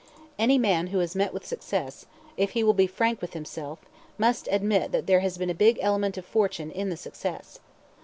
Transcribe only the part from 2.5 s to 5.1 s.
he will be frank with himself, must admit that